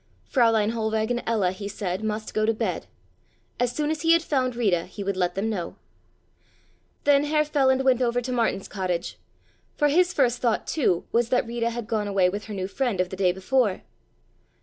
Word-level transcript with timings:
Fräulein 0.27 0.71
Hohlweg 0.71 1.11
and 1.11 1.21
Ella, 1.27 1.51
he 1.51 1.67
said, 1.67 2.03
must 2.03 2.33
go 2.33 2.43
to 2.43 2.55
bed. 2.55 2.87
As 3.59 3.71
soon 3.71 3.91
as 3.91 4.01
he 4.01 4.13
had 4.13 4.23
found 4.23 4.55
Rita 4.55 4.85
he 4.87 5.03
would 5.03 5.15
let 5.15 5.35
them 5.35 5.47
know. 5.51 5.75
Then 7.03 7.25
Herr 7.25 7.45
Feland 7.45 7.83
went 7.83 8.01
over 8.01 8.19
to 8.19 8.31
Martin's 8.31 8.67
cottage, 8.67 9.19
for 9.75 9.89
his 9.89 10.11
first 10.11 10.39
thought, 10.39 10.65
too, 10.65 11.05
was 11.11 11.29
that 11.29 11.45
Rita 11.45 11.69
had 11.69 11.85
gone 11.85 12.07
away 12.07 12.29
with 12.29 12.45
her 12.45 12.53
new 12.55 12.67
friend 12.67 12.99
of 12.99 13.09
the 13.09 13.15
day 13.15 13.31
before. 13.31 13.83